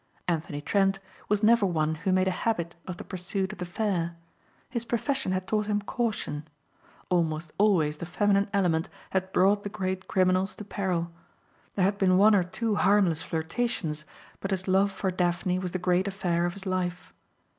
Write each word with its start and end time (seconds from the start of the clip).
Anthony 0.27 0.61
Trent 0.61 0.97
was 1.29 1.43
never 1.43 1.63
one 1.63 1.93
who 1.93 2.11
made 2.11 2.27
a 2.27 2.31
habit 2.31 2.73
of 2.87 2.97
the 2.97 3.03
pursuit 3.03 3.51
of 3.53 3.59
the 3.59 3.65
fair. 3.67 4.15
His 4.67 4.83
profession 4.83 5.31
had 5.31 5.45
taught 5.47 5.67
him 5.67 5.79
caution. 5.79 6.47
Almost 7.09 7.51
always 7.59 7.97
the 7.97 8.07
feminine 8.07 8.49
element 8.51 8.89
had 9.11 9.31
brought 9.31 9.61
the 9.61 9.69
great 9.69 10.07
criminals 10.07 10.55
to 10.55 10.65
peril. 10.65 11.11
There 11.75 11.85
had 11.85 11.99
been 11.99 12.17
one 12.17 12.33
or 12.33 12.41
two 12.43 12.77
harmless 12.77 13.21
flirtations 13.21 14.03
but 14.39 14.49
his 14.49 14.67
love 14.67 14.91
for 14.91 15.11
Daphne 15.11 15.59
was 15.59 15.71
the 15.71 15.77
great 15.77 16.07
affair 16.07 16.47
of 16.47 16.53
his 16.53 16.65
life. 16.65 17.13